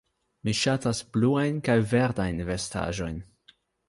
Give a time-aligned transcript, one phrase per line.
[0.47, 3.21] Mi ŝatas bluajn kaj verdajn vestaĵojn.